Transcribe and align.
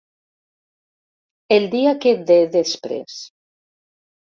El 1.59 1.69
dia 1.77 1.93
que 2.07 2.15
de 2.33 2.39
després. 2.57 3.21